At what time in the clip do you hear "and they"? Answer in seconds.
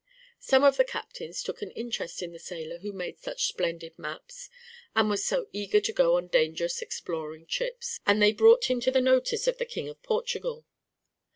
8.03-8.31